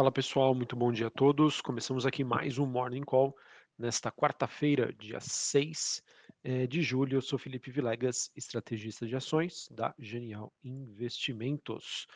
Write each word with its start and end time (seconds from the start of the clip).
Fala 0.00 0.10
pessoal, 0.10 0.54
muito 0.54 0.74
bom 0.74 0.90
dia 0.90 1.08
a 1.08 1.10
todos. 1.10 1.60
Começamos 1.60 2.06
aqui 2.06 2.24
mais 2.24 2.56
um 2.56 2.64
Morning 2.64 3.02
Call 3.02 3.36
nesta 3.78 4.10
quarta-feira, 4.10 4.94
dia 4.94 5.20
6 5.20 6.02
eh, 6.42 6.66
de 6.66 6.80
julho. 6.80 7.18
Eu 7.18 7.20
sou 7.20 7.38
Felipe 7.38 7.70
Vilegas, 7.70 8.32
estrategista 8.34 9.06
de 9.06 9.14
ações 9.14 9.68
da 9.70 9.94
Genial 9.98 10.54
Investimentos. 10.64 12.06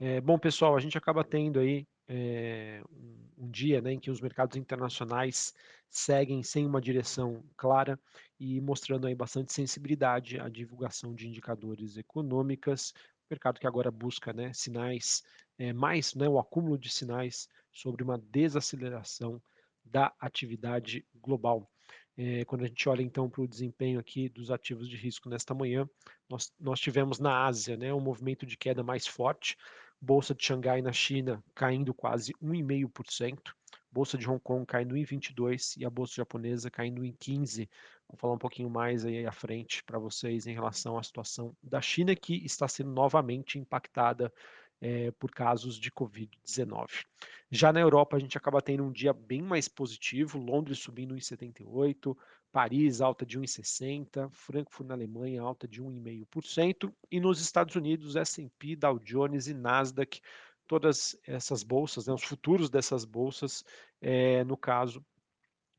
Eh, 0.00 0.22
bom 0.22 0.38
pessoal, 0.38 0.74
a 0.74 0.80
gente 0.80 0.96
acaba 0.96 1.22
tendo 1.22 1.60
aí 1.60 1.86
eh, 2.08 2.82
um, 2.90 3.44
um 3.44 3.50
dia 3.50 3.82
né, 3.82 3.92
em 3.92 4.00
que 4.00 4.10
os 4.10 4.22
mercados 4.22 4.56
internacionais 4.56 5.52
seguem 5.90 6.42
sem 6.42 6.64
uma 6.64 6.80
direção 6.80 7.44
clara 7.58 8.00
e 8.40 8.58
mostrando 8.58 9.06
aí 9.06 9.14
bastante 9.14 9.52
sensibilidade 9.52 10.40
à 10.40 10.48
divulgação 10.48 11.14
de 11.14 11.28
indicadores 11.28 11.98
econômicas, 11.98 12.94
mercado 13.34 13.58
que 13.58 13.66
agora 13.66 13.90
busca 13.90 14.32
né, 14.32 14.52
sinais, 14.52 15.22
é, 15.58 15.72
mais 15.72 16.14
né, 16.14 16.28
o 16.28 16.38
acúmulo 16.38 16.78
de 16.78 16.88
sinais 16.88 17.48
sobre 17.72 18.02
uma 18.02 18.16
desaceleração 18.16 19.42
da 19.84 20.14
atividade 20.20 21.04
global. 21.14 21.68
É, 22.16 22.44
quando 22.44 22.62
a 22.62 22.68
gente 22.68 22.88
olha 22.88 23.02
então 23.02 23.28
para 23.28 23.42
o 23.42 23.48
desempenho 23.48 23.98
aqui 23.98 24.28
dos 24.28 24.52
ativos 24.52 24.88
de 24.88 24.96
risco 24.96 25.28
nesta 25.28 25.52
manhã, 25.52 25.88
nós, 26.28 26.52
nós 26.60 26.78
tivemos 26.78 27.18
na 27.18 27.44
Ásia 27.44 27.76
né, 27.76 27.92
um 27.92 28.00
movimento 28.00 28.46
de 28.46 28.56
queda 28.56 28.84
mais 28.84 29.04
forte, 29.04 29.56
Bolsa 30.00 30.32
de 30.32 30.44
Xangai 30.44 30.80
na 30.80 30.92
China 30.92 31.42
caindo 31.54 31.92
quase 31.92 32.32
1,5%, 32.34 33.52
Bolsa 33.90 34.16
de 34.16 34.28
Hong 34.28 34.40
Kong 34.40 34.64
caindo 34.64 34.96
em 34.96 35.04
22 35.04 35.76
e 35.76 35.84
a 35.84 35.90
bolsa 35.90 36.14
japonesa 36.14 36.70
caindo 36.70 37.04
em 37.04 37.12
15. 37.12 37.68
Vou 38.08 38.18
falar 38.18 38.34
um 38.34 38.38
pouquinho 38.38 38.70
mais 38.70 39.04
aí 39.04 39.26
à 39.26 39.32
frente 39.32 39.82
para 39.84 39.98
vocês 39.98 40.46
em 40.46 40.54
relação 40.54 40.98
à 40.98 41.02
situação 41.02 41.56
da 41.62 41.80
China 41.80 42.14
que 42.14 42.44
está 42.44 42.68
sendo 42.68 42.90
novamente 42.90 43.58
impactada 43.58 44.32
é, 44.80 45.10
por 45.12 45.30
casos 45.30 45.78
de 45.78 45.90
Covid-19. 45.90 47.04
Já 47.50 47.72
na 47.72 47.80
Europa, 47.80 48.16
a 48.16 48.20
gente 48.20 48.36
acaba 48.36 48.60
tendo 48.60 48.84
um 48.84 48.92
dia 48.92 49.12
bem 49.12 49.40
mais 49.40 49.68
positivo, 49.68 50.38
Londres 50.38 50.78
subindo 50.78 51.14
1,78, 51.14 52.16
Paris 52.52 53.00
alta 53.00 53.24
de 53.24 53.38
1,60, 53.40 54.30
Frankfurt 54.30 54.86
na 54.86 54.94
Alemanha 54.94 55.42
alta 55.42 55.66
de 55.66 55.82
1,5%, 55.82 56.92
e 57.10 57.18
nos 57.18 57.40
Estados 57.40 57.74
Unidos, 57.74 58.14
S&P, 58.14 58.76
Dow 58.76 58.98
Jones 58.98 59.46
e 59.46 59.54
Nasdaq 59.54 60.20
todas 60.66 61.16
essas 61.26 61.62
bolsas, 61.62 62.06
né, 62.06 62.14
os 62.14 62.22
futuros 62.24 62.70
dessas 62.70 63.04
bolsas, 63.04 63.64
é, 64.00 64.44
no 64.44 64.56
caso, 64.56 65.04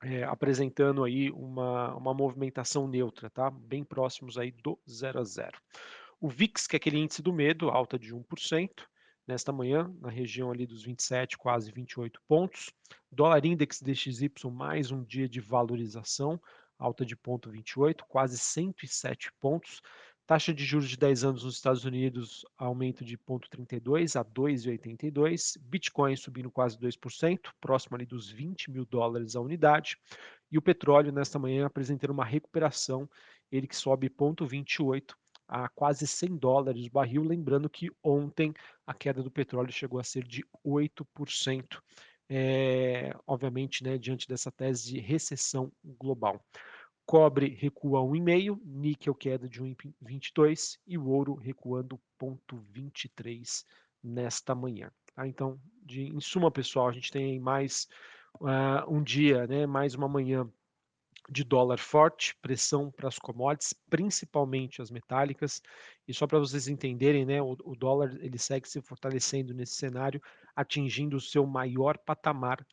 é, 0.05 0.23
apresentando 0.23 1.03
aí 1.03 1.31
uma, 1.31 1.95
uma 1.95 2.13
movimentação 2.13 2.87
neutra, 2.87 3.27
tá? 3.27 3.49
bem 3.49 3.83
próximos 3.83 4.37
aí 4.37 4.51
do 4.51 4.79
0 4.87 5.19
a 5.19 5.23
0. 5.23 5.57
O 6.21 6.29
VIX, 6.29 6.67
que 6.67 6.75
é 6.75 6.77
aquele 6.77 6.99
índice 6.99 7.23
do 7.23 7.33
medo, 7.33 7.69
alta 7.69 7.97
de 7.97 8.13
1%, 8.13 8.69
nesta 9.27 9.51
manhã, 9.51 9.91
na 9.99 10.09
região 10.09 10.51
ali 10.51 10.67
dos 10.67 10.83
27, 10.83 11.35
quase 11.39 11.71
28 11.71 12.21
pontos. 12.27 12.71
Dólar 13.11 13.43
Index 13.45 13.81
DXY, 13.81 14.29
mais 14.51 14.91
um 14.91 15.03
dia 15.03 15.27
de 15.27 15.41
valorização, 15.41 16.39
alta 16.77 17.03
de 17.03 17.15
0,28, 17.15 18.01
quase 18.07 18.37
107 18.37 19.31
pontos. 19.41 19.81
Taxa 20.27 20.51
de 20.51 20.65
juros 20.65 20.89
de 20.89 20.97
10 20.97 21.23
anos 21.23 21.43
nos 21.43 21.53
Estados 21.53 21.85
Unidos, 21.85 22.43
aumento 22.57 23.05
de 23.05 23.15
0,32 23.15 24.19
a 24.19 24.25
2,82. 24.25 25.55
Bitcoin 25.61 26.15
subindo 26.15 26.49
quase 26.49 26.79
2%, 26.79 27.51
próximo 27.61 27.95
ali 27.95 28.07
dos 28.07 28.31
20 28.31 28.71
mil 28.71 28.85
dólares 28.85 29.35
a 29.35 29.41
unidade. 29.41 29.97
E 30.51 30.57
o 30.57 30.63
petróleo, 30.63 31.11
nesta 31.11 31.37
manhã, 31.37 31.67
apresentando 31.67 32.09
uma 32.09 32.25
recuperação, 32.25 33.07
ele 33.51 33.67
que 33.67 33.75
sobe 33.75 34.09
0,28 34.09 35.13
a 35.47 35.69
quase 35.69 36.07
100 36.07 36.37
dólares 36.37 36.87
o 36.87 36.91
barril. 36.91 37.23
Lembrando 37.23 37.69
que 37.69 37.91
ontem 38.03 38.51
a 38.87 38.95
queda 38.95 39.21
do 39.21 39.29
petróleo 39.29 39.71
chegou 39.71 39.99
a 39.99 40.03
ser 40.03 40.23
de 40.23 40.43
8%. 40.65 41.79
É, 42.27 43.15
obviamente, 43.27 43.83
né, 43.83 43.99
diante 43.99 44.27
dessa 44.27 44.51
tese 44.51 44.91
de 44.91 44.99
recessão 44.99 45.71
global. 45.83 46.43
Cobre 47.05 47.49
recua 47.49 47.99
1,5, 48.01 48.59
níquel 48.65 49.13
queda 49.13 49.47
de 49.47 49.61
1,22 49.61 50.79
e 50.87 50.97
o 50.97 51.07
ouro 51.07 51.35
recuando 51.35 51.99
0,23 52.19 53.63
nesta 54.03 54.55
manhã. 54.55 54.91
Tá? 55.13 55.27
Então, 55.27 55.59
de, 55.83 56.07
em 56.07 56.19
suma, 56.19 56.49
pessoal, 56.51 56.87
a 56.87 56.91
gente 56.91 57.11
tem 57.11 57.39
mais 57.39 57.87
uh, 58.41 58.89
um 58.91 59.03
dia, 59.03 59.45
né, 59.47 59.65
mais 59.65 59.93
uma 59.93 60.07
manhã 60.07 60.49
de 61.29 61.43
dólar 61.43 61.79
forte, 61.79 62.35
pressão 62.41 62.91
para 62.91 63.07
as 63.07 63.17
commodities, 63.17 63.73
principalmente 63.89 64.81
as 64.81 64.91
metálicas. 64.91 65.61
E 66.07 66.13
só 66.13 66.27
para 66.27 66.39
vocês 66.39 66.67
entenderem, 66.67 67.25
né, 67.25 67.41
o, 67.41 67.57
o, 67.63 67.75
dólar 67.75 68.15
ele 68.19 68.37
segue 68.37 68.67
se 68.67 68.81
fortalecendo 68.81 69.53
nesse 69.53 69.73
cenário, 69.73 70.21
atingindo 70.55 71.17
o 71.17 71.21
seu 71.21 71.45
maior 71.45 71.97
patamar 71.97 72.65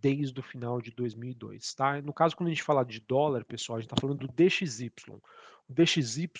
desde 0.00 0.38
o 0.38 0.42
final 0.42 0.80
de 0.80 0.90
2002, 0.90 1.74
tá? 1.74 2.00
No 2.02 2.12
caso, 2.12 2.36
quando 2.36 2.48
a 2.48 2.50
gente 2.50 2.62
fala 2.62 2.84
de 2.84 3.00
dólar, 3.00 3.44
pessoal, 3.44 3.78
a 3.78 3.80
gente 3.80 3.90
está 3.92 4.00
falando 4.00 4.26
do 4.26 4.28
DXY. 4.28 4.92
O 5.68 5.72
DXY 5.72 6.30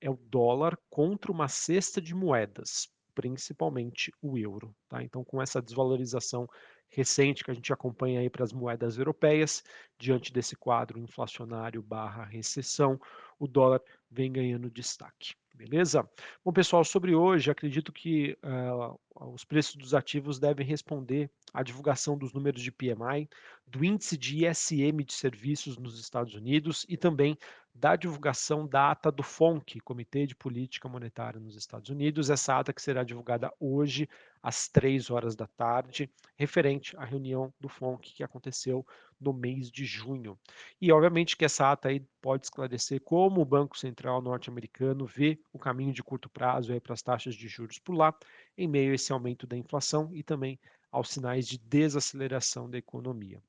é 0.00 0.10
o 0.10 0.16
dólar 0.16 0.78
contra 0.88 1.32
uma 1.32 1.48
cesta 1.48 2.00
de 2.00 2.14
moedas, 2.14 2.88
principalmente 3.14 4.12
o 4.20 4.36
euro, 4.36 4.74
tá? 4.88 5.02
Então, 5.02 5.24
com 5.24 5.40
essa 5.40 5.62
desvalorização 5.62 6.48
recente 6.88 7.44
que 7.44 7.50
a 7.50 7.54
gente 7.54 7.72
acompanha 7.72 8.20
aí 8.20 8.30
para 8.30 8.44
as 8.44 8.52
moedas 8.52 8.96
europeias, 8.96 9.62
diante 9.98 10.32
desse 10.32 10.56
quadro 10.56 10.98
inflacionário 10.98 11.82
barra 11.82 12.24
recessão, 12.24 13.00
o 13.38 13.46
dólar 13.46 13.82
vem 14.10 14.32
ganhando 14.32 14.70
destaque. 14.70 15.34
Beleza? 15.54 16.08
Bom, 16.44 16.52
pessoal, 16.52 16.84
sobre 16.84 17.14
hoje, 17.14 17.50
acredito 17.50 17.92
que 17.92 18.36
uh, 18.44 18.98
os 19.20 19.44
preços 19.44 19.76
dos 19.76 19.94
ativos 19.94 20.38
devem 20.38 20.66
responder 20.66 21.30
à 21.52 21.62
divulgação 21.62 22.18
dos 22.18 22.32
números 22.32 22.62
de 22.62 22.70
PMI, 22.70 23.28
do 23.66 23.84
índice 23.84 24.16
de 24.16 24.46
ISM 24.46 25.02
de 25.04 25.14
serviços 25.14 25.76
nos 25.78 25.98
Estados 25.98 26.34
Unidos 26.34 26.84
e 26.88 26.96
também 26.96 27.36
da 27.74 27.94
divulgação 27.94 28.66
da 28.66 28.90
ata 28.90 29.12
do 29.12 29.22
FONC, 29.22 29.80
Comitê 29.80 30.26
de 30.26 30.34
Política 30.34 30.88
Monetária 30.88 31.38
nos 31.38 31.56
Estados 31.56 31.90
Unidos, 31.90 32.30
essa 32.30 32.58
ata 32.58 32.72
que 32.72 32.80
será 32.80 33.04
divulgada 33.04 33.52
hoje 33.60 34.08
às 34.42 34.66
três 34.66 35.10
horas 35.10 35.36
da 35.36 35.46
tarde, 35.46 36.10
referente 36.36 36.96
à 36.96 37.04
reunião 37.04 37.52
do 37.60 37.68
FONC 37.68 38.14
que 38.14 38.22
aconteceu 38.22 38.86
no 39.20 39.32
mês 39.32 39.70
de 39.70 39.84
junho. 39.84 40.38
E 40.80 40.90
obviamente 40.90 41.36
que 41.36 41.44
essa 41.44 41.70
ata 41.70 41.88
aí 41.88 42.00
pode 42.20 42.46
esclarecer 42.46 43.00
como 43.02 43.40
o 43.40 43.44
Banco 43.44 43.78
Central 43.78 44.22
norte-americano 44.22 45.04
vê 45.04 45.38
o 45.52 45.58
caminho 45.58 45.92
de 45.92 46.02
curto 46.02 46.30
prazo 46.30 46.78
para 46.80 46.94
as 46.94 47.02
taxas 47.02 47.34
de 47.34 47.48
juros 47.48 47.78
por 47.78 47.94
lá, 47.94 48.14
em 48.56 48.66
meio 48.68 48.92
a 48.92 48.94
esse 48.94 49.12
aumento 49.12 49.46
da 49.46 49.56
inflação 49.56 50.14
e 50.14 50.22
também 50.22 50.58
aos 50.90 51.10
sinais 51.10 51.46
de 51.46 51.58
desaceleração 51.58 52.68
da 52.70 52.78
economia. 52.78 53.42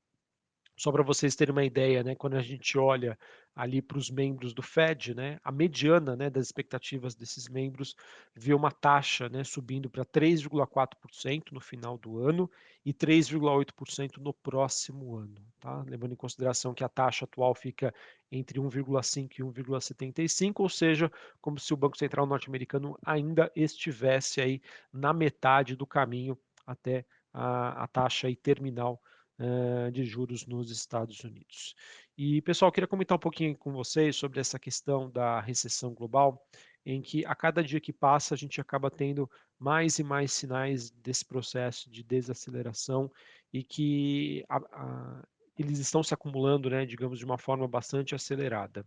Só 0.78 0.92
para 0.92 1.02
vocês 1.02 1.34
terem 1.34 1.50
uma 1.50 1.64
ideia, 1.64 2.04
né, 2.04 2.14
quando 2.14 2.34
a 2.34 2.40
gente 2.40 2.78
olha 2.78 3.18
ali 3.52 3.82
para 3.82 3.98
os 3.98 4.08
membros 4.08 4.54
do 4.54 4.62
Fed, 4.62 5.12
né, 5.12 5.40
a 5.42 5.50
mediana 5.50 6.14
né, 6.14 6.30
das 6.30 6.46
expectativas 6.46 7.16
desses 7.16 7.48
membros 7.48 7.96
vê 8.32 8.54
uma 8.54 8.70
taxa 8.70 9.28
né, 9.28 9.42
subindo 9.42 9.90
para 9.90 10.04
3,4% 10.04 11.50
no 11.50 11.58
final 11.58 11.98
do 11.98 12.20
ano 12.20 12.48
e 12.86 12.94
3,8% 12.94 14.18
no 14.18 14.32
próximo 14.32 15.16
ano. 15.16 15.44
Tá? 15.58 15.82
Levando 15.84 16.12
em 16.12 16.16
consideração 16.16 16.72
que 16.72 16.84
a 16.84 16.88
taxa 16.88 17.24
atual 17.24 17.56
fica 17.56 17.92
entre 18.30 18.60
1,5% 18.60 19.40
e 19.40 19.42
1,75%, 19.42 20.52
ou 20.60 20.68
seja, 20.68 21.10
como 21.40 21.58
se 21.58 21.74
o 21.74 21.76
Banco 21.76 21.98
Central 21.98 22.24
norte-americano 22.24 22.96
ainda 23.04 23.50
estivesse 23.56 24.40
aí 24.40 24.62
na 24.92 25.12
metade 25.12 25.74
do 25.74 25.84
caminho 25.84 26.38
até 26.64 27.04
a, 27.34 27.82
a 27.82 27.86
taxa 27.88 28.28
aí 28.28 28.36
terminal 28.36 29.02
uh, 29.38 29.90
de 29.90 30.04
juros 30.04 30.46
nos 30.46 30.70
Estados 30.70 31.22
Unidos. 31.24 31.74
E, 32.16 32.42
pessoal, 32.42 32.72
queria 32.72 32.88
comentar 32.88 33.16
um 33.16 33.20
pouquinho 33.20 33.56
com 33.56 33.72
vocês 33.72 34.16
sobre 34.16 34.40
essa 34.40 34.58
questão 34.58 35.10
da 35.10 35.40
recessão 35.40 35.94
global, 35.94 36.44
em 36.84 37.00
que 37.00 37.24
a 37.24 37.34
cada 37.34 37.62
dia 37.62 37.80
que 37.80 37.92
passa 37.92 38.34
a 38.34 38.36
gente 38.36 38.60
acaba 38.60 38.90
tendo 38.90 39.30
mais 39.58 39.98
e 39.98 40.02
mais 40.02 40.32
sinais 40.32 40.90
desse 40.90 41.24
processo 41.24 41.90
de 41.90 42.02
desaceleração 42.02 43.10
e 43.52 43.62
que 43.62 44.44
a, 44.48 44.56
a, 44.56 45.22
eles 45.58 45.78
estão 45.78 46.02
se 46.02 46.14
acumulando, 46.14 46.70
né, 46.70 46.86
digamos, 46.86 47.18
de 47.18 47.24
uma 47.24 47.36
forma 47.36 47.66
bastante 47.66 48.14
acelerada. 48.14 48.86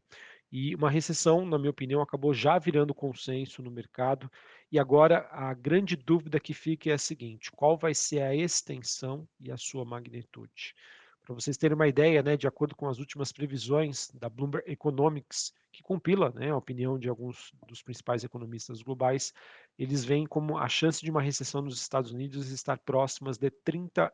E 0.51 0.75
uma 0.75 0.89
recessão, 0.89 1.45
na 1.45 1.57
minha 1.57 1.69
opinião, 1.69 2.01
acabou 2.01 2.33
já 2.33 2.59
virando 2.59 2.93
consenso 2.93 3.63
no 3.63 3.71
mercado. 3.71 4.29
E 4.69 4.77
agora 4.77 5.27
a 5.31 5.53
grande 5.53 5.95
dúvida 5.95 6.39
que 6.39 6.53
fica 6.53 6.89
é 6.89 6.93
a 6.93 6.97
seguinte: 6.97 7.49
qual 7.51 7.77
vai 7.77 7.93
ser 7.93 8.21
a 8.21 8.35
extensão 8.35 9.25
e 9.39 9.49
a 9.49 9.57
sua 9.57 9.85
magnitude? 9.85 10.75
Para 11.23 11.35
vocês 11.35 11.55
terem 11.55 11.75
uma 11.75 11.87
ideia, 11.87 12.21
né, 12.21 12.35
de 12.35 12.47
acordo 12.47 12.75
com 12.75 12.89
as 12.89 12.97
últimas 12.99 13.31
previsões 13.31 14.09
da 14.13 14.27
Bloomberg 14.27 14.69
Economics, 14.69 15.53
que 15.71 15.81
compila 15.83 16.31
né, 16.31 16.49
a 16.49 16.57
opinião 16.57 16.99
de 16.99 17.07
alguns 17.07 17.53
dos 17.67 17.81
principais 17.81 18.23
economistas 18.23 18.81
globais, 18.81 19.31
eles 19.77 20.03
veem 20.03 20.25
como 20.25 20.57
a 20.57 20.67
chance 20.67 21.01
de 21.01 21.11
uma 21.11 21.21
recessão 21.21 21.61
nos 21.61 21.79
Estados 21.79 22.11
Unidos 22.11 22.49
estar 22.49 22.77
próximas 22.79 23.37
de 23.37 23.51
38%. 23.51 24.11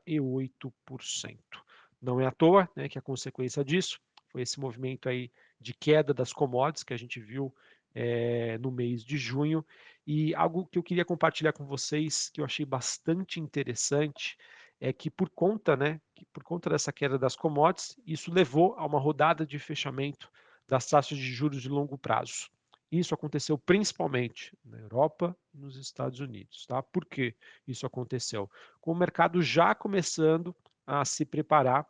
Não 1.99 2.21
é 2.21 2.27
à 2.27 2.31
toa 2.31 2.69
né, 2.75 2.87
que 2.87 2.99
a 2.99 3.01
consequência 3.01 3.63
disso 3.63 3.99
foi 4.29 4.41
esse 4.41 4.59
movimento 4.59 5.09
aí 5.09 5.31
de 5.59 5.73
queda 5.73 6.13
das 6.13 6.31
commodities 6.31 6.83
que 6.83 6.93
a 6.93 6.97
gente 6.97 7.19
viu 7.19 7.53
é, 7.93 8.57
no 8.59 8.71
mês 8.71 9.03
de 9.03 9.17
junho. 9.17 9.65
E 10.05 10.33
algo 10.35 10.65
que 10.67 10.77
eu 10.77 10.83
queria 10.83 11.03
compartilhar 11.03 11.53
com 11.53 11.65
vocês, 11.65 12.29
que 12.29 12.39
eu 12.39 12.45
achei 12.45 12.65
bastante 12.65 13.39
interessante, 13.39 14.37
é 14.79 14.93
que 14.93 15.09
por 15.09 15.29
conta, 15.29 15.75
né, 15.75 15.99
por 16.31 16.43
conta 16.43 16.69
dessa 16.69 16.93
queda 16.93 17.17
das 17.17 17.35
commodities, 17.35 17.99
isso 18.05 18.31
levou 18.31 18.75
a 18.77 18.85
uma 18.85 18.99
rodada 18.99 19.45
de 19.45 19.57
fechamento 19.57 20.29
das 20.67 20.85
taxas 20.85 21.17
de 21.17 21.31
juros 21.31 21.61
de 21.61 21.69
longo 21.69 21.97
prazo. 21.97 22.49
Isso 22.91 23.13
aconteceu 23.13 23.57
principalmente 23.57 24.57
na 24.63 24.77
Europa 24.77 25.35
e 25.53 25.57
nos 25.57 25.75
Estados 25.75 26.19
Unidos. 26.19 26.65
Tá? 26.65 26.81
Por 26.81 27.05
que 27.05 27.35
isso 27.67 27.85
aconteceu? 27.85 28.49
Com 28.79 28.91
o 28.91 28.95
mercado 28.95 29.41
já 29.41 29.75
começando 29.75 30.55
a 30.85 31.03
se 31.03 31.25
preparar, 31.25 31.85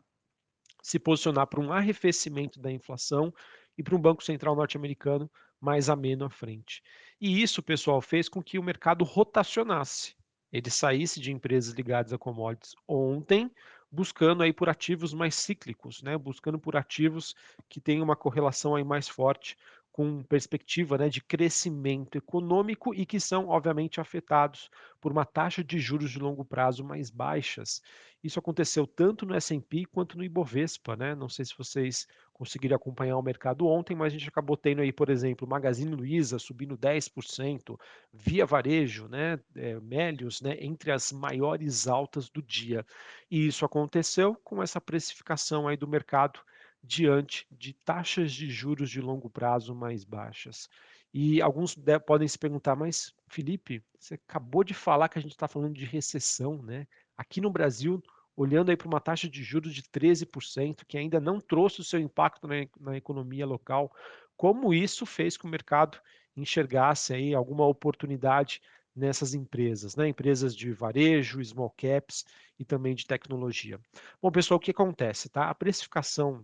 se 0.82 0.98
posicionar 0.98 1.46
para 1.48 1.60
um 1.62 1.72
arrefecimento 1.72 2.60
da 2.60 2.72
inflação 2.72 3.34
e 3.78 3.84
para 3.84 3.96
um 3.96 4.02
Banco 4.02 4.24
Central 4.24 4.56
norte-americano 4.56 5.30
mais 5.60 5.90
ameno 5.90 6.26
à 6.26 6.30
frente. 6.30 6.84
E 7.20 7.42
isso, 7.42 7.64
pessoal, 7.64 8.02
fez 8.02 8.30
com 8.30 8.42
que 8.42 8.60
o 8.60 8.64
mercado 8.64 9.04
rotacionasse. 9.04 10.16
Ele 10.52 10.70
saísse 10.70 11.20
de 11.20 11.32
empresas 11.32 11.74
ligadas 11.74 12.14
a 12.14 12.18
commodities 12.18 12.74
ontem, 12.88 13.52
buscando 13.92 14.44
aí 14.44 14.54
por 14.54 14.70
ativos 14.70 15.14
mais 15.14 15.36
cíclicos, 15.36 16.02
né? 16.02 16.18
buscando 16.18 16.60
por 16.60 16.76
ativos 16.76 17.36
que 17.70 17.80
têm 17.80 18.02
uma 18.02 18.16
correlação 18.16 18.76
aí 18.76 18.84
mais 18.84 19.08
forte 19.08 19.58
com 19.98 20.22
perspectiva 20.22 20.96
né, 20.96 21.10
de 21.10 21.20
crescimento 21.20 22.20
econômico 22.20 22.94
e 22.94 23.04
que 23.04 23.20
são, 23.20 23.48
obviamente, 23.48 24.00
afetados 24.00 24.70
por 25.02 25.12
uma 25.12 25.26
taxa 25.26 25.64
de 25.64 25.80
juros 25.80 26.12
de 26.12 26.20
longo 26.20 26.46
prazo 26.46 26.84
mais 26.84 27.10
baixas. 27.10 27.82
Isso 28.24 28.38
aconteceu 28.38 28.86
tanto 28.86 29.26
no 29.26 29.34
S&P 29.34 29.86
quanto 29.86 30.16
no 30.16 30.24
Ibovespa, 30.24 30.96
né? 30.96 31.16
Não 31.16 31.28
sei 31.28 31.46
se 31.46 31.58
vocês 31.58 32.06
conseguiram 32.32 32.76
acompanhar 32.76 33.18
o 33.18 33.24
mercado 33.24 33.66
ontem, 33.66 33.96
mas 33.96 34.14
a 34.14 34.18
gente 34.20 34.30
acabou 34.30 34.56
tendo 34.56 34.84
aí, 34.84 34.94
por 34.94 35.10
exemplo, 35.10 35.48
Magazine 35.48 35.96
Luiza 35.96 36.38
subindo 36.38 36.78
10%, 36.78 37.76
Via 38.14 38.46
Varejo, 38.46 39.08
né, 39.08 39.40
é, 39.56 39.80
Melios, 39.80 40.42
né, 40.42 40.58
entre 40.60 40.92
as 40.92 41.12
maiores 41.12 41.88
altas 41.88 42.30
do 42.30 42.44
dia. 42.44 42.86
E 43.32 43.48
isso 43.48 43.66
aconteceu 43.66 44.36
com 44.44 44.62
essa 44.62 44.80
precificação 44.80 45.68
aí 45.68 45.76
do 45.76 45.88
mercado 45.88 46.40
diante 46.84 47.46
de 47.52 47.74
taxas 47.74 48.32
de 48.32 48.50
juros 48.50 48.90
de 48.90 49.02
longo 49.02 49.30
prazo 49.30 49.76
mais 49.76 50.04
baixas. 50.04 50.70
E 51.14 51.42
alguns 51.42 51.76
podem 52.06 52.28
se 52.28 52.38
perguntar, 52.38 52.76
mas 52.76 53.14
Felipe, 53.28 53.84
você 53.98 54.16
acabou 54.16 54.64
de 54.64 54.74
falar 54.74 55.10
que 55.10 55.18
a 55.18 55.22
gente 55.22 55.32
está 55.32 55.48
falando 55.48 55.74
de 55.74 55.86
recessão, 55.86 56.62
né? 56.62 56.88
Aqui 57.18 57.42
no 57.42 57.50
Brasil, 57.50 58.02
olhando 58.36 58.70
aí 58.70 58.78
para 58.78 58.88
uma 58.88 59.00
taxa 59.00 59.28
de 59.28 59.42
juros 59.44 59.74
de 59.74 59.82
13%, 59.82 60.86
que 60.88 60.98
ainda 60.98 61.20
não 61.20 61.40
trouxe 61.40 61.82
o 61.82 61.84
seu 61.84 62.00
impacto 62.00 62.48
na, 62.48 62.56
na 62.80 62.96
economia 62.96 63.46
local, 63.46 63.92
como 64.36 64.74
isso 64.74 65.06
fez 65.06 65.36
que 65.36 65.46
o 65.46 65.50
mercado 65.50 66.00
enxergasse 66.36 67.14
aí 67.14 67.34
alguma 67.34 67.66
oportunidade 67.66 68.62
nessas 68.96 69.34
empresas, 69.34 69.96
né? 69.96 70.08
empresas 70.08 70.56
de 70.56 70.72
varejo, 70.72 71.44
small 71.44 71.70
caps 71.72 72.26
e 72.60 72.66
também 72.66 72.96
de 72.96 73.06
tecnologia. 73.06 73.80
Bom, 74.22 74.32
pessoal, 74.32 74.58
o 74.58 74.62
que 74.62 74.72
acontece? 74.72 75.30
Tá? 75.30 75.50
A 75.50 75.56
precificação 75.56 76.44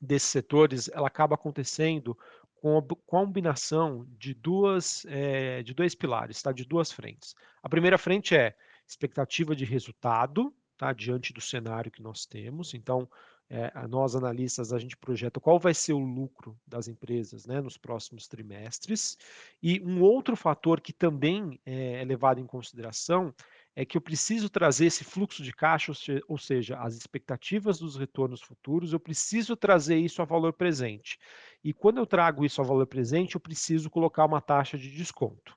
desses 0.00 0.28
setores 0.28 0.88
ela 0.88 1.08
acaba 1.08 1.34
acontecendo 1.34 2.16
com 2.60 2.78
a 2.78 2.82
combinação 3.06 4.06
de 4.18 4.34
duas 4.34 5.04
é, 5.08 5.62
de 5.62 5.72
dois 5.74 5.94
pilares, 5.94 6.42
tá? 6.42 6.52
De 6.52 6.64
duas 6.64 6.90
frentes. 6.90 7.34
A 7.62 7.68
primeira 7.68 7.96
frente 7.96 8.34
é 8.34 8.54
expectativa 8.86 9.54
de 9.54 9.64
resultado, 9.64 10.52
tá? 10.76 10.92
Diante 10.92 11.32
do 11.32 11.40
cenário 11.40 11.90
que 11.90 12.02
nós 12.02 12.26
temos. 12.26 12.74
Então, 12.74 13.08
é, 13.50 13.72
nós 13.86 14.14
analistas 14.14 14.72
a 14.72 14.78
gente 14.78 14.96
projeta 14.96 15.40
qual 15.40 15.58
vai 15.58 15.72
ser 15.72 15.92
o 15.92 15.98
lucro 15.98 16.58
das 16.66 16.88
empresas, 16.88 17.46
né? 17.46 17.60
Nos 17.60 17.78
próximos 17.78 18.26
trimestres. 18.26 19.16
E 19.62 19.80
um 19.80 20.02
outro 20.02 20.36
fator 20.36 20.80
que 20.80 20.92
também 20.92 21.60
é 21.64 22.04
levado 22.04 22.40
em 22.40 22.46
consideração 22.46 23.32
é 23.78 23.84
que 23.84 23.96
eu 23.96 24.00
preciso 24.00 24.50
trazer 24.50 24.86
esse 24.86 25.04
fluxo 25.04 25.40
de 25.40 25.52
caixa, 25.52 25.92
ou 26.26 26.36
seja, 26.36 26.76
as 26.80 26.96
expectativas 26.96 27.78
dos 27.78 27.94
retornos 27.94 28.42
futuros, 28.42 28.92
eu 28.92 28.98
preciso 28.98 29.54
trazer 29.54 29.96
isso 29.98 30.20
a 30.20 30.24
valor 30.24 30.52
presente. 30.52 31.16
E 31.62 31.72
quando 31.72 31.98
eu 31.98 32.06
trago 32.06 32.44
isso 32.44 32.60
a 32.60 32.64
valor 32.64 32.88
presente, 32.88 33.36
eu 33.36 33.40
preciso 33.40 33.88
colocar 33.88 34.24
uma 34.24 34.40
taxa 34.40 34.76
de 34.76 34.90
desconto. 34.90 35.56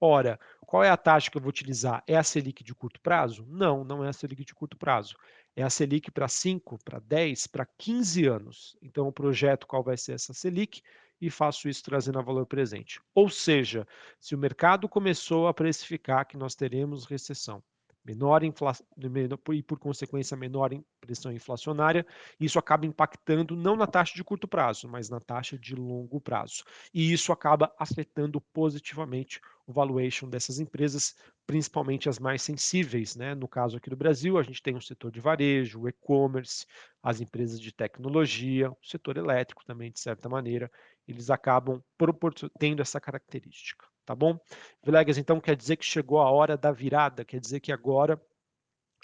Ora, 0.00 0.40
qual 0.62 0.82
é 0.82 0.88
a 0.88 0.96
taxa 0.96 1.30
que 1.30 1.36
eu 1.36 1.42
vou 1.42 1.50
utilizar? 1.50 2.02
É 2.06 2.16
a 2.16 2.22
Selic 2.22 2.64
de 2.64 2.74
curto 2.74 3.02
prazo? 3.02 3.44
Não, 3.46 3.84
não 3.84 4.02
é 4.02 4.08
a 4.08 4.14
Selic 4.14 4.46
de 4.46 4.54
curto 4.54 4.78
prazo. 4.78 5.14
É 5.54 5.62
a 5.62 5.68
Selic 5.68 6.10
para 6.10 6.26
5, 6.26 6.78
para 6.82 6.98
10, 7.00 7.48
para 7.48 7.66
15 7.66 8.24
anos. 8.24 8.78
Então, 8.80 9.06
o 9.08 9.12
projeto 9.12 9.66
qual 9.66 9.82
vai 9.84 9.98
ser 9.98 10.12
essa 10.12 10.32
Selic 10.32 10.80
e 11.20 11.30
faço 11.30 11.68
isso 11.68 11.82
trazendo 11.82 12.18
a 12.18 12.22
valor 12.22 12.46
presente. 12.46 13.00
Ou 13.14 13.28
seja, 13.28 13.86
se 14.18 14.34
o 14.34 14.38
mercado 14.38 14.88
começou 14.88 15.48
a 15.48 15.54
precificar 15.54 16.26
que 16.26 16.36
nós 16.36 16.54
teremos 16.54 17.04
recessão, 17.04 17.62
menor 18.08 18.42
inflação 18.42 18.86
e 19.52 19.62
por 19.62 19.78
consequência 19.78 20.36
menor 20.36 20.70
pressão 21.00 21.30
inflacionária, 21.30 22.06
isso 22.40 22.58
acaba 22.58 22.86
impactando 22.86 23.54
não 23.54 23.76
na 23.76 23.86
taxa 23.86 24.14
de 24.14 24.24
curto 24.24 24.48
prazo, 24.48 24.88
mas 24.88 25.10
na 25.10 25.20
taxa 25.20 25.58
de 25.58 25.74
longo 25.74 26.20
prazo. 26.20 26.64
E 26.92 27.12
isso 27.12 27.32
acaba 27.32 27.72
afetando 27.78 28.40
positivamente 28.40 29.40
o 29.66 29.72
valuation 29.72 30.26
dessas 30.26 30.58
empresas, 30.58 31.14
principalmente 31.46 32.08
as 32.08 32.18
mais 32.18 32.40
sensíveis, 32.40 33.14
né? 33.14 33.34
No 33.34 33.46
caso 33.46 33.76
aqui 33.76 33.90
do 33.90 33.96
Brasil, 33.96 34.38
a 34.38 34.42
gente 34.42 34.62
tem 34.62 34.74
o 34.74 34.80
setor 34.80 35.10
de 35.10 35.20
varejo, 35.20 35.80
o 35.80 35.88
e-commerce, 35.88 36.64
as 37.02 37.20
empresas 37.20 37.60
de 37.60 37.70
tecnologia, 37.70 38.70
o 38.70 38.76
setor 38.82 39.18
elétrico 39.18 39.62
também, 39.66 39.92
de 39.92 40.00
certa 40.00 40.26
maneira, 40.26 40.70
eles 41.08 41.30
acabam 41.30 41.82
tendo 42.58 42.82
essa 42.82 43.00
característica, 43.00 43.86
tá 44.04 44.14
bom? 44.14 44.38
Vilegas, 44.84 45.16
então 45.18 45.40
quer 45.40 45.56
dizer 45.56 45.76
que 45.76 45.84
chegou 45.84 46.20
a 46.20 46.30
hora 46.30 46.56
da 46.56 46.70
virada, 46.70 47.24
quer 47.24 47.40
dizer 47.40 47.60
que 47.60 47.72
agora 47.72 48.20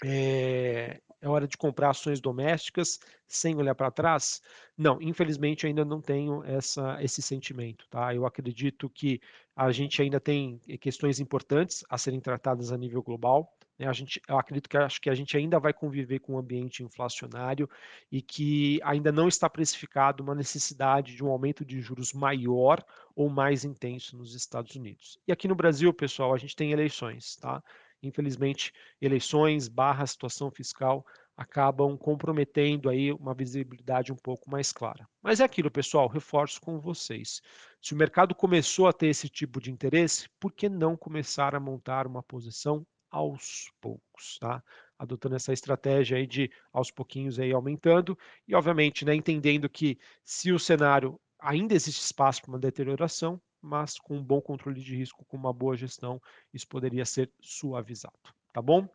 é, 0.03 1.01
é 1.21 1.27
hora 1.29 1.47
de 1.47 1.57
comprar 1.57 1.89
ações 1.89 2.21
domésticas 2.21 2.99
sem 3.27 3.55
olhar 3.55 3.73
para 3.73 3.89
trás? 3.89 4.41
Não, 4.77 5.01
infelizmente 5.01 5.65
ainda 5.65 5.83
não 5.83 6.01
tenho 6.01 6.43
essa, 6.43 7.01
esse 7.01 7.21
sentimento. 7.21 7.87
Tá? 7.89 8.13
Eu 8.13 8.25
acredito 8.25 8.89
que 8.89 9.19
a 9.55 9.71
gente 9.71 10.01
ainda 10.01 10.19
tem 10.19 10.59
questões 10.79 11.19
importantes 11.19 11.83
a 11.89 11.97
serem 11.97 12.19
tratadas 12.19 12.71
a 12.71 12.77
nível 12.77 13.01
global. 13.01 13.51
Né? 13.77 13.87
A 13.87 13.93
gente, 13.93 14.21
eu 14.27 14.37
acredito 14.37 14.69
que 14.69 14.77
acho 14.77 15.01
que 15.01 15.09
a 15.09 15.15
gente 15.15 15.35
ainda 15.37 15.59
vai 15.59 15.73
conviver 15.73 16.19
com 16.19 16.33
um 16.33 16.37
ambiente 16.37 16.83
inflacionário 16.83 17.69
e 18.11 18.21
que 18.21 18.79
ainda 18.83 19.11
não 19.11 19.27
está 19.27 19.49
precificado 19.49 20.23
uma 20.23 20.35
necessidade 20.35 21.15
de 21.15 21.23
um 21.23 21.29
aumento 21.29 21.65
de 21.65 21.81
juros 21.81 22.13
maior 22.13 22.83
ou 23.15 23.29
mais 23.29 23.63
intenso 23.63 24.17
nos 24.17 24.33
Estados 24.33 24.75
Unidos. 24.75 25.19
E 25.27 25.31
aqui 25.31 25.47
no 25.47 25.55
Brasil, 25.55 25.93
pessoal, 25.93 26.33
a 26.33 26.37
gente 26.37 26.55
tem 26.55 26.71
eleições, 26.71 27.35
tá? 27.35 27.63
Infelizmente, 28.01 28.71
eleições 29.01 29.67
barra 29.67 30.05
situação 30.05 30.51
fiscal 30.51 31.05
acabam 31.35 31.97
comprometendo 31.97 32.89
aí 32.89 33.11
uma 33.11 33.33
visibilidade 33.33 34.11
um 34.11 34.15
pouco 34.15 34.49
mais 34.49 34.71
clara. 34.71 35.07
Mas 35.21 35.39
é 35.39 35.43
aquilo, 35.43 35.69
pessoal, 35.69 36.07
reforço 36.07 36.61
com 36.61 36.79
vocês. 36.79 37.41
Se 37.81 37.93
o 37.93 37.97
mercado 37.97 38.33
começou 38.33 38.87
a 38.87 38.93
ter 38.93 39.07
esse 39.07 39.27
tipo 39.27 39.59
de 39.59 39.71
interesse, 39.71 40.29
por 40.39 40.53
que 40.53 40.69
não 40.69 40.95
começar 40.95 41.53
a 41.55 41.59
montar 41.59 42.07
uma 42.07 42.23
posição 42.23 42.85
aos 43.15 43.71
poucos, 43.79 44.37
tá? 44.39 44.61
Adotando 44.99 45.35
essa 45.35 45.53
estratégia 45.53 46.17
aí 46.17 46.27
de 46.27 46.51
aos 46.73 46.91
pouquinhos 46.91 47.39
aí 47.39 47.53
aumentando 47.53 48.17
e 48.45 48.53
obviamente, 48.53 49.05
né, 49.05 49.15
entendendo 49.15 49.69
que 49.69 49.97
se 50.23 50.51
o 50.51 50.59
cenário 50.59 51.19
ainda 51.39 51.73
existe 51.73 52.01
espaço 52.01 52.41
para 52.41 52.49
uma 52.49 52.59
deterioração, 52.59 53.41
mas 53.61 53.97
com 53.97 54.17
um 54.17 54.23
bom 54.23 54.41
controle 54.41 54.81
de 54.81 54.95
risco, 54.95 55.23
com 55.25 55.37
uma 55.37 55.53
boa 55.53 55.77
gestão, 55.77 56.21
isso 56.53 56.67
poderia 56.67 57.05
ser 57.05 57.31
suavizado. 57.39 58.13
Tá 58.51 58.61
bom? 58.61 58.87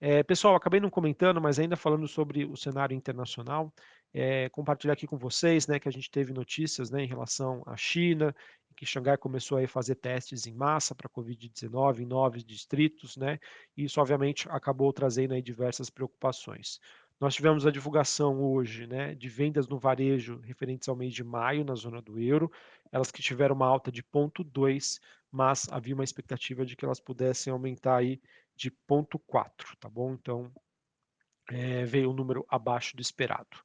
É, 0.00 0.22
pessoal, 0.22 0.54
acabei 0.54 0.80
não 0.80 0.88
comentando, 0.88 1.40
mas 1.40 1.58
ainda 1.58 1.76
falando 1.76 2.08
sobre 2.08 2.44
o 2.44 2.56
cenário 2.56 2.94
internacional, 2.94 3.72
é, 4.12 4.48
compartilhar 4.50 4.92
aqui 4.92 5.06
com 5.06 5.16
vocês 5.16 5.66
né, 5.66 5.78
que 5.78 5.88
a 5.88 5.92
gente 5.92 6.10
teve 6.10 6.32
notícias 6.32 6.90
né, 6.90 7.02
em 7.02 7.06
relação 7.06 7.62
à 7.66 7.76
China, 7.76 8.34
que 8.82 8.86
Xangai 8.86 9.16
começou 9.16 9.58
a 9.58 9.68
fazer 9.68 9.94
testes 9.94 10.44
em 10.44 10.52
massa 10.52 10.92
para 10.92 11.08
Covid-19 11.08 12.00
em 12.00 12.04
nove 12.04 12.42
distritos, 12.42 13.16
né? 13.16 13.38
E 13.76 13.84
isso, 13.84 14.00
obviamente, 14.00 14.48
acabou 14.48 14.92
trazendo 14.92 15.34
aí 15.34 15.40
diversas 15.40 15.88
preocupações. 15.88 16.80
Nós 17.20 17.32
tivemos 17.32 17.64
a 17.64 17.70
divulgação 17.70 18.42
hoje 18.42 18.88
né, 18.88 19.14
de 19.14 19.28
vendas 19.28 19.68
no 19.68 19.78
varejo 19.78 20.40
referentes 20.40 20.88
ao 20.88 20.96
mês 20.96 21.14
de 21.14 21.22
maio 21.22 21.64
na 21.64 21.76
zona 21.76 22.02
do 22.02 22.18
euro, 22.18 22.50
elas 22.90 23.12
que 23.12 23.22
tiveram 23.22 23.54
uma 23.54 23.68
alta 23.68 23.92
de 23.92 24.02
0,2, 24.02 24.98
mas 25.30 25.68
havia 25.70 25.94
uma 25.94 26.02
expectativa 26.02 26.66
de 26.66 26.74
que 26.74 26.84
elas 26.84 26.98
pudessem 26.98 27.52
aumentar 27.52 27.98
aí 27.98 28.20
de 28.56 28.68
0,4, 28.68 29.76
tá 29.78 29.88
bom? 29.88 30.14
Então, 30.14 30.50
é, 31.52 31.84
veio 31.84 32.10
um 32.10 32.14
número 32.14 32.44
abaixo 32.48 32.96
do 32.96 33.00
esperado. 33.00 33.62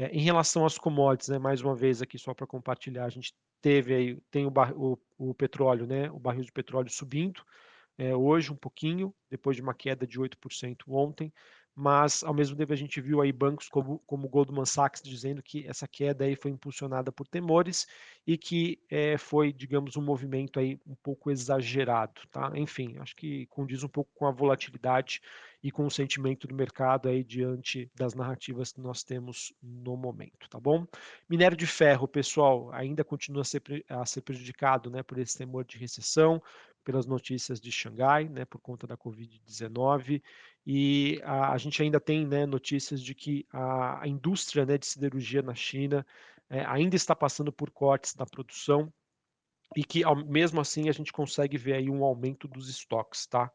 É, 0.00 0.08
em 0.16 0.20
relação 0.22 0.64
às 0.64 0.78
commodities, 0.78 1.28
né, 1.28 1.38
mais 1.38 1.60
uma 1.60 1.76
vez 1.76 2.00
aqui 2.00 2.18
só 2.18 2.32
para 2.32 2.46
compartilhar, 2.46 3.04
a 3.04 3.10
gente 3.10 3.34
teve 3.60 3.94
aí, 3.94 4.18
tem 4.30 4.46
o, 4.46 4.52
o, 4.74 4.98
o 5.18 5.34
petróleo, 5.34 5.86
né, 5.86 6.10
o 6.10 6.18
barril 6.18 6.42
de 6.42 6.50
petróleo 6.50 6.88
subindo, 6.88 7.44
é, 7.98 8.16
hoje 8.16 8.50
um 8.50 8.56
pouquinho, 8.56 9.14
depois 9.28 9.56
de 9.56 9.62
uma 9.62 9.74
queda 9.74 10.06
de 10.06 10.18
8% 10.18 10.88
ontem, 10.88 11.30
mas 11.74 12.22
ao 12.24 12.34
mesmo 12.34 12.56
tempo 12.56 12.72
a 12.72 12.76
gente 12.76 13.00
viu 13.00 13.20
aí 13.20 13.32
bancos 13.32 13.68
como 13.68 13.98
como 14.06 14.28
Goldman 14.28 14.64
Sachs 14.66 15.02
dizendo 15.02 15.42
que 15.42 15.66
essa 15.66 15.86
queda 15.88 16.24
aí 16.24 16.36
foi 16.36 16.50
impulsionada 16.50 17.10
por 17.12 17.26
temores 17.26 17.86
e 18.26 18.36
que, 18.36 18.80
eh, 18.90 19.16
foi, 19.18 19.52
digamos, 19.52 19.96
um 19.96 20.02
movimento 20.02 20.58
aí 20.60 20.78
um 20.86 20.94
pouco 20.94 21.30
exagerado, 21.30 22.20
tá. 22.30 22.52
Enfim, 22.54 22.96
acho 22.98 23.16
que 23.16 23.46
condiz 23.46 23.82
um 23.82 23.88
pouco 23.88 24.10
com 24.14 24.26
a 24.26 24.30
volatilidade 24.32 25.20
e 25.62 25.70
com 25.70 25.86
o 25.86 25.90
sentimento 25.90 26.46
do 26.46 26.54
mercado 26.54 27.08
aí 27.08 27.22
diante 27.24 27.90
das 27.94 28.14
narrativas 28.14 28.72
que 28.72 28.80
nós 28.80 29.02
temos 29.02 29.52
no 29.62 29.96
momento, 29.96 30.48
tá 30.48 30.58
bom? 30.58 30.86
Minério 31.28 31.56
de 31.56 31.66
ferro, 31.66 32.08
pessoal, 32.08 32.70
ainda 32.72 33.04
continua 33.04 33.42
a 33.42 33.44
ser 33.44 33.62
a 33.88 34.04
ser 34.06 34.22
prejudicado, 34.22 34.90
né, 34.90 35.02
por 35.02 35.18
esse 35.18 35.36
temor 35.36 35.64
de 35.64 35.78
recessão, 35.78 36.42
pelas 36.84 37.06
notícias 37.06 37.60
de 37.60 37.70
Xangai, 37.70 38.28
né, 38.28 38.44
por 38.44 38.60
conta 38.60 38.86
da 38.86 38.96
Covid-19, 38.96 40.22
e 40.66 41.20
a 41.24 41.52
a 41.52 41.58
gente 41.58 41.82
ainda 41.82 42.00
tem, 42.00 42.26
né, 42.26 42.46
notícias 42.46 43.02
de 43.02 43.14
que 43.14 43.46
a 43.52 44.02
a 44.02 44.08
indústria, 44.08 44.64
né, 44.66 44.78
de 44.78 44.86
siderurgia 44.86 45.42
na 45.42 45.54
China, 45.54 46.06
eh, 46.50 46.64
ainda 46.66 46.96
está 46.96 47.14
passando 47.16 47.52
por 47.52 47.70
cortes 47.70 48.14
na 48.16 48.26
produção, 48.26 48.92
e 49.76 49.84
que 49.84 50.02
ao 50.04 50.16
mesmo 50.16 50.60
assim 50.60 50.88
a 50.88 50.92
gente 50.92 51.12
consegue 51.12 51.56
ver 51.58 51.74
aí 51.74 51.90
um 51.90 52.04
aumento 52.04 52.48
dos 52.48 52.68
estoques, 52.68 53.26
tá. 53.26 53.50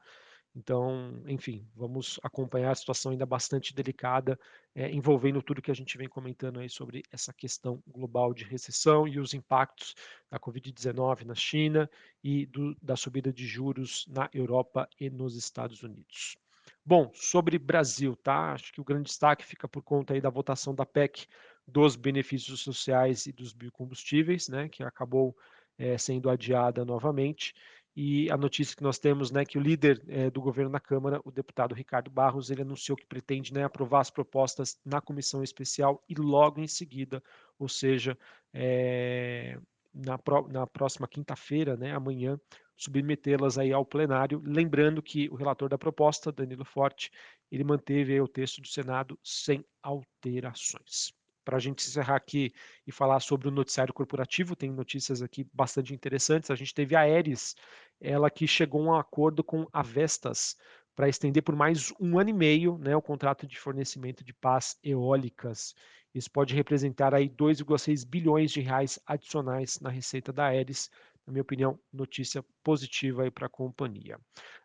Então, 0.55 1.21
enfim, 1.27 1.67
vamos 1.75 2.19
acompanhar 2.23 2.71
a 2.71 2.75
situação 2.75 3.11
ainda 3.11 3.25
bastante 3.25 3.73
delicada, 3.75 4.39
eh, 4.73 4.89
envolvendo 4.91 5.41
tudo 5.41 5.61
que 5.61 5.71
a 5.71 5.75
gente 5.75 5.97
vem 5.97 6.07
comentando 6.07 6.59
aí 6.59 6.69
sobre 6.69 7.03
essa 7.11 7.33
questão 7.33 7.83
global 7.87 8.33
de 8.33 8.45
recessão 8.45 9.07
e 9.07 9.19
os 9.19 9.33
impactos 9.33 9.95
da 10.31 10.39
Covid-19 10.39 11.25
na 11.25 11.35
China 11.35 11.89
e 12.23 12.45
do 12.45 12.75
da 12.81 12.95
subida 12.95 13.33
de 13.33 13.45
juros 13.45 14.05
na 14.07 14.29
Europa 14.33 14.87
e 14.99 15.09
nos 15.09 15.35
Estados 15.35 15.83
Unidos. 15.83 16.44
Bom, 16.87 17.09
sobre 17.15 17.57
Brasil, 17.57 18.15
tá, 18.15 18.53
acho 18.53 18.71
que 18.71 18.79
o 18.79 18.83
grande 18.83 19.05
destaque 19.05 19.43
fica 19.43 19.67
por 19.67 19.81
conta 19.81 20.13
aí 20.13 20.21
da 20.21 20.29
votação 20.29 20.73
da 20.75 20.85
PEC 20.85 21.25
dos 21.67 21.95
benefícios 21.95 22.61
sociais 22.61 23.25
e 23.25 23.31
dos 23.31 23.53
biocombustíveis, 23.53 24.47
né, 24.47 24.69
que 24.69 24.83
acabou, 24.83 25.35
eh, 25.79 25.97
sendo 25.97 26.29
adiada 26.29 26.85
novamente, 26.85 27.55
e 27.95 28.29
a 28.29 28.37
notícia 28.37 28.75
que 28.75 28.83
nós 28.83 28.99
temos, 28.99 29.31
né, 29.31 29.43
que 29.45 29.57
o 29.57 29.61
líder, 29.61 30.03
eh, 30.07 30.29
do 30.29 30.39
governo 30.41 30.69
na 30.69 30.79
Câmara, 30.79 31.19
o 31.25 31.31
deputado 31.31 31.73
Ricardo 31.73 32.11
Barros, 32.11 32.51
ele 32.51 32.61
anunciou 32.61 32.95
que 32.95 33.05
pretende, 33.07 33.51
né, 33.51 33.63
aprovar 33.63 34.01
as 34.01 34.11
propostas 34.11 34.79
na 34.85 35.01
comissão 35.01 35.41
especial 35.41 36.03
e 36.07 36.13
logo 36.13 36.61
em 36.61 36.67
seguida, 36.67 37.23
ou 37.57 37.67
seja, 37.67 38.15
eh, 38.53 39.57
na 39.93 40.17
pró 40.19 40.47
na 40.49 40.67
próxima 40.67 41.07
quinta-feira, 41.07 41.75
né, 41.77 41.93
amanhã, 41.95 42.39
submetê-las 42.75 43.57
aí 43.57 43.71
ao 43.71 43.85
plenário, 43.85 44.41
lembrando 44.45 45.01
que 45.01 45.29
o 45.29 45.35
relator 45.35 45.69
da 45.69 45.77
proposta, 45.77 46.31
Danilo 46.31 46.65
Forte, 46.65 47.11
ele 47.51 47.63
manteve 47.63 48.19
o 48.19 48.27
texto 48.27 48.61
do 48.61 48.67
Senado 48.67 49.17
sem 49.23 49.65
alterações. 49.81 51.13
Para 51.43 51.57
a 51.57 51.59
gente 51.59 51.87
encerrar 51.87 52.15
aqui 52.15 52.51
e 52.87 52.91
falar 52.91 53.19
sobre 53.19 53.47
o 53.47 53.51
noticiário 53.51 53.93
corporativo, 53.93 54.55
tem 54.55 54.71
notícias 54.71 55.21
aqui 55.21 55.47
bastante 55.53 55.93
interessantes. 55.93 56.49
A 56.49 56.55
gente 56.55 56.73
teve 56.73 56.95
a 56.95 57.01
Aeris, 57.01 57.55
ela 58.01 58.31
que 58.31 58.47
chegou 58.47 58.81
a 58.81 58.95
um 58.95 58.99
acordo 58.99 59.43
com 59.43 59.67
a 59.71 59.83
Vestas 59.83 60.57
para 60.95 61.07
estender 61.07 61.43
por 61.43 61.55
mais 61.55 61.93
um 61.99 62.17
ano 62.17 62.31
e 62.31 62.33
meio, 62.33 62.77
né, 62.79 62.95
o 62.95 63.01
contrato 63.01 63.45
de 63.45 63.59
fornecimento 63.59 64.23
de 64.23 64.33
pás 64.33 64.77
eólicas. 64.83 65.75
Isso 66.15 66.31
pode 66.31 66.55
representar 66.55 67.13
aí 67.13 67.29
2,6 67.29 68.05
bilhões 68.07 68.49
de 68.51 68.61
reais 68.61 68.97
adicionais 69.05 69.79
na 69.81 69.89
receita 69.89 70.31
da 70.31 70.45
Aeris, 70.45 70.89
na 71.25 71.33
minha 71.33 71.41
opinião, 71.41 71.79
notícia 71.91 72.43
positiva 72.63 73.23
aí 73.23 73.31
para 73.31 73.47
a 73.47 73.49
companhia. 73.49 74.19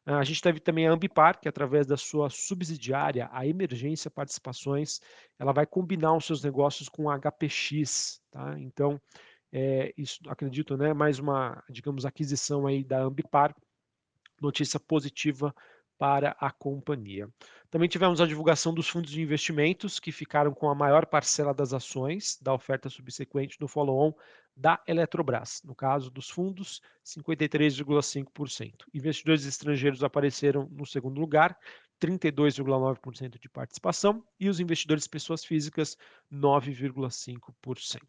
A 0.05 0.25
gente 0.25 0.43
teve 0.43 0.61
também 0.61 0.87
a 0.87 0.93
Ambipar, 0.93 1.41
que 1.41 1.49
através 1.49 1.87
da 1.87 1.97
sua 1.97 2.29
subsidiária, 2.29 3.29
a 3.33 3.47
Emergência 3.47 4.11
Participações, 4.11 5.01
ela 5.39 5.53
vai 5.53 5.67
combinar 5.67 6.15
os 6.15 6.25
seus 6.25 6.43
negócios 6.43 6.89
com 6.89 7.09
a 7.09 7.19
HPX, 7.19 8.21
tá. 8.31 8.59
Então, 8.59 9.01
eh, 9.53 9.93
isso 9.97 10.21
acredito, 10.29 10.77
né, 10.77 10.93
mais 10.93 11.19
uma, 11.19 11.63
digamos, 11.69 12.05
aquisição 12.05 12.67
aí 12.67 12.85
da 12.85 13.01
Ambipar, 13.01 13.55
notícia 14.41 14.79
positiva 14.81 15.55
para 16.01 16.35
a 16.41 16.51
companhia. 16.51 17.29
Também 17.71 17.87
tivemos 17.87 18.23
a 18.23 18.27
divulgação 18.27 18.73
dos 18.73 18.89
fundos 18.89 19.11
de 19.11 19.21
investimentos, 19.21 20.01
que 20.01 20.11
ficaram 20.11 20.55
com 20.55 20.71
a 20.71 20.75
maior 20.75 21.05
parcela 21.05 21.53
das 21.53 21.75
ações 21.75 22.39
da 22.41 22.55
oferta 22.55 22.89
subsequente 22.89 23.59
do 23.59 23.69
follow-on 23.69 24.15
da 24.61 24.79
Eletrobras. 24.87 25.63
No 25.65 25.75
caso 25.75 26.11
dos 26.11 26.29
fundos, 26.29 26.83
53,5%. 27.05 28.85
Investidores 28.93 29.47
estrangeiros 29.47 30.05
apareceram 30.05 30.69
no 30.71 30.85
segundo 30.85 31.19
lugar, 31.19 31.59
32,9% 31.99 33.39
de 33.39 33.49
participação, 33.49 34.23
e 34.39 34.49
os 34.51 34.61
investidores 34.61 35.07
pessoas 35.07 35.45
físicas, 35.45 35.97
9,5%. 36.31 38.01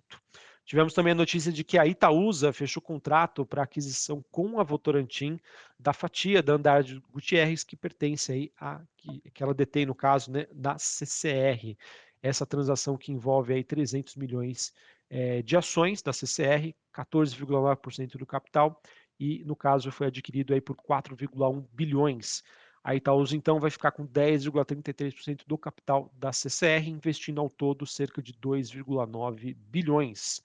Tivemos 0.65 0.93
também 0.93 1.11
a 1.11 1.15
notícia 1.15 1.51
de 1.51 1.63
que 1.63 1.77
a 1.77 1.87
Itaúsa 1.87 2.53
fechou 2.53 2.81
contrato 2.81 3.45
para 3.45 3.63
aquisição 3.63 4.23
com 4.29 4.59
a 4.59 4.63
Votorantim 4.63 5.39
da 5.79 5.91
fatia 5.93 6.43
da 6.43 6.53
Andrade 6.53 7.01
Gutierrez, 7.11 7.63
que 7.63 7.75
pertence 7.75 8.31
aí 8.31 8.51
a 8.59 8.81
que 8.97 9.21
que 9.31 9.41
ela 9.41 9.53
detém, 9.53 9.85
no 9.85 9.95
caso, 9.95 10.31
né, 10.31 10.47
da 10.51 10.77
CCR. 10.77 11.77
Essa 12.21 12.45
transação 12.45 12.97
que 12.97 13.11
envolve 13.11 13.53
aí 13.53 13.63
300 13.63 14.15
milhões, 14.15 14.71
eh, 15.11 15.41
de 15.41 15.57
ações 15.57 16.01
da 16.01 16.13
CCR, 16.13 16.73
14,9% 16.93 18.17
do 18.17 18.25
capital, 18.25 18.81
e 19.19 19.43
no 19.43 19.57
caso 19.57 19.91
foi 19.91 20.07
adquirido 20.07 20.53
aí 20.53 20.61
por 20.61 20.77
4,1 20.77 21.67
bilhões. 21.73 22.41
A 22.83 22.95
Itaúsa 22.95 23.35
então 23.35 23.59
vai 23.59 23.69
ficar 23.69 23.91
com 23.91 24.07
10,33% 24.07 25.43
do 25.45 25.57
capital 25.57 26.09
da 26.15 26.31
CCR, 26.31 26.87
investindo 26.89 27.41
ao 27.41 27.49
todo 27.49 27.85
cerca 27.85 28.21
de 28.21 28.33
2,9 28.33 29.53
bilhões. 29.53 30.41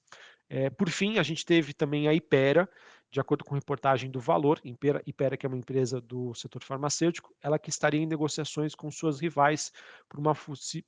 Eh, 0.48 0.68
por 0.70 0.90
fim, 0.90 1.18
a 1.18 1.22
gente 1.22 1.46
teve 1.46 1.72
também 1.72 2.08
a 2.08 2.12
Hypera, 2.12 2.68
de 3.10 3.20
acordo 3.20 3.44
com 3.44 3.54
reportagem 3.54 4.10
do 4.10 4.20
Valor, 4.20 4.60
Hypera 4.64 5.02
Hypera 5.06 5.36
que 5.36 5.46
é 5.46 5.48
uma 5.48 5.56
empresa 5.56 6.00
do 6.00 6.34
setor 6.34 6.62
farmacêutico, 6.62 7.34
ela 7.40 7.58
que 7.58 7.70
estaria 7.70 8.00
em 8.00 8.06
negociações 8.06 8.74
com 8.74 8.90
suas 8.90 9.20
rivais 9.20 9.72
por 10.08 10.18
uma 10.18 10.34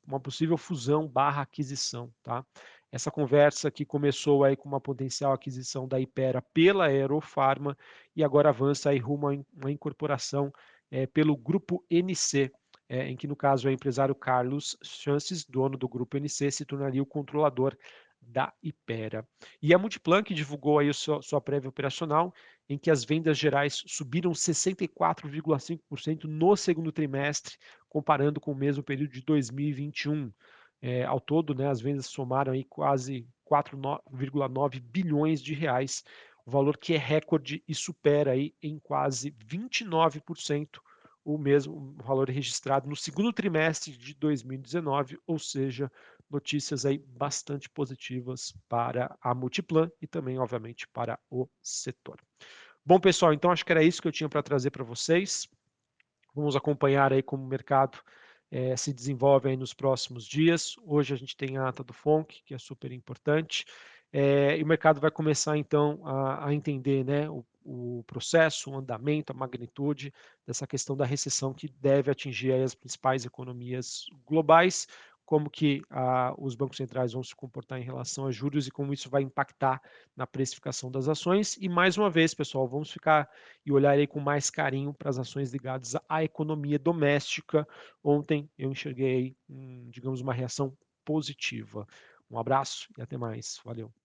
uma 0.06 0.20
possível 0.20 0.58
fusão/aquisição, 0.58 2.12
tá. 2.22 2.44
Essa 2.90 3.10
conversa 3.10 3.70
que 3.70 3.84
começou 3.84 4.44
aí 4.44 4.56
com 4.56 4.68
uma 4.68 4.80
potencial 4.80 5.32
aquisição 5.32 5.86
da 5.86 5.98
Hypera 5.98 6.40
pela 6.54 6.86
Aerofarma 6.86 7.76
e 8.16 8.24
agora 8.24 8.48
avança 8.48 8.90
aí 8.90 8.98
rumo 8.98 9.28
a 9.28 9.34
uma 9.54 9.70
incorporação 9.70 10.50
eh, 10.90 11.06
pelo 11.06 11.36
Grupo 11.36 11.84
NC, 11.90 12.50
eh, 12.88 13.08
em 13.10 13.16
que 13.16 13.26
no 13.26 13.36
caso 13.36 13.68
o 13.68 13.70
empresário 13.70 14.14
Carlos 14.14 14.76
Chances, 14.82 15.44
dono 15.44 15.76
do 15.76 15.86
Grupo 15.86 16.16
NC, 16.16 16.50
se 16.50 16.64
tornaria 16.64 17.02
o 17.02 17.06
controlador 17.06 17.76
da 18.20 18.52
Hypera. 18.62 19.26
E 19.62 19.74
a 19.74 19.78
Multiplan 19.78 20.22
que 20.22 20.34
divulgou 20.34 20.78
aí 20.78 20.92
sua 20.94 21.40
prévia 21.40 21.68
operacional, 21.68 22.32
em 22.68 22.78
que 22.78 22.90
as 22.90 23.04
vendas 23.04 23.38
gerais 23.38 23.82
subiram 23.86 24.32
64,5% 24.32 26.24
no 26.24 26.56
segundo 26.56 26.92
trimestre, 26.92 27.56
comparando 27.88 28.40
com 28.40 28.52
o 28.52 28.56
mesmo 28.56 28.82
período 28.82 29.12
de 29.12 29.22
2021. 29.22 30.32
Eh, 30.80 31.04
ao 31.04 31.20
todo, 31.20 31.54
né, 31.54 31.68
as 31.68 31.80
vendas 31.80 32.06
somaram 32.06 32.52
aí 32.52 32.64
quase 32.64 33.26
4,9 33.44 34.80
bilhões 34.80 35.42
de 35.42 35.54
reais, 35.54 36.04
o 36.46 36.50
valor 36.50 36.76
que 36.76 36.94
é 36.94 36.98
recorde 36.98 37.62
e 37.66 37.74
supera 37.74 38.32
aí 38.32 38.54
em 38.62 38.78
quase 38.78 39.30
29% 39.30 40.80
o 41.24 41.36
mesmo 41.36 41.94
valor 42.02 42.30
registrado 42.30 42.88
no 42.88 42.96
segundo 42.96 43.32
trimestre 43.32 43.92
de 43.92 44.14
2019, 44.14 45.18
ou 45.26 45.38
seja, 45.38 45.92
notícias 46.30 46.86
aí 46.86 46.98
bastante 46.98 47.68
positivas 47.68 48.54
para 48.66 49.14
a 49.20 49.34
Multiplan 49.34 49.90
e 50.00 50.06
também, 50.06 50.38
obviamente, 50.38 50.88
para 50.88 51.18
o 51.30 51.46
setor. 51.62 52.18
Bom, 52.84 52.98
pessoal, 52.98 53.34
então 53.34 53.50
acho 53.50 53.64
que 53.64 53.72
era 53.72 53.82
isso 53.82 54.00
que 54.00 54.08
eu 54.08 54.12
tinha 54.12 54.28
para 54.28 54.42
trazer 54.42 54.70
para 54.70 54.84
vocês. 54.84 55.46
Vamos 56.34 56.56
acompanhar 56.56 57.12
aí 57.12 57.22
como 57.22 57.44
o 57.44 57.48
mercado, 57.48 57.98
eh, 58.50 58.76
se 58.76 58.92
desenvolve 58.92 59.48
aí 59.48 59.56
nos 59.56 59.74
próximos 59.74 60.26
dias. 60.26 60.74
Hoje 60.84 61.14
a 61.14 61.16
gente 61.16 61.36
tem 61.36 61.56
a 61.58 61.68
ata 61.68 61.82
do 61.84 61.92
FONC, 61.92 62.42
que 62.44 62.54
é 62.54 62.58
super 62.58 62.92
importante, 62.92 63.64
eh, 64.12 64.58
e 64.58 64.62
o 64.62 64.66
mercado 64.66 65.00
vai 65.00 65.10
começar 65.10 65.56
então 65.58 66.00
a 66.06 66.46
a 66.48 66.54
entender, 66.54 67.04
né, 67.04 67.28
o 67.30 67.44
o 67.70 68.02
processo, 68.06 68.70
o 68.70 68.76
andamento, 68.76 69.30
a 69.30 69.36
magnitude 69.36 70.10
dessa 70.46 70.66
questão 70.66 70.96
da 70.96 71.04
recessão 71.04 71.52
que 71.52 71.68
deve 71.68 72.10
atingir 72.10 72.50
as 72.52 72.74
principais 72.74 73.26
economias 73.26 74.06
globais, 74.26 74.88
como 75.28 75.50
que 75.50 75.82
a 75.90 76.34
os 76.38 76.54
bancos 76.54 76.78
centrais 76.78 77.12
vão 77.12 77.22
se 77.22 77.36
comportar 77.36 77.78
em 77.78 77.84
relação 77.84 78.24
a 78.24 78.30
juros 78.30 78.66
e 78.66 78.70
como 78.70 78.94
isso 78.94 79.10
vai 79.10 79.20
impactar 79.20 79.78
na 80.16 80.26
precificação 80.26 80.90
das 80.90 81.06
ações. 81.06 81.54
E 81.60 81.68
mais 81.68 81.98
uma 81.98 82.08
vez, 82.08 82.32
pessoal, 82.32 82.66
vamos 82.66 82.90
ficar 82.90 83.28
e 83.64 83.70
olhar 83.70 83.90
aí 83.90 84.06
com 84.06 84.20
mais 84.20 84.48
carinho 84.48 84.94
para 84.94 85.10
as 85.10 85.18
ações 85.18 85.52
ligadas 85.52 85.94
à 86.08 86.24
economia 86.24 86.78
doméstica. 86.78 87.68
Ontem 88.02 88.48
eu 88.56 88.70
enxerguei, 88.70 89.36
hum, 89.50 89.90
digamos, 89.90 90.22
uma 90.22 90.32
reação 90.32 90.74
positiva. 91.04 91.86
Um 92.30 92.38
abraço 92.38 92.88
e 92.96 93.02
até 93.02 93.18
mais. 93.18 93.60
Valeu. 93.62 93.98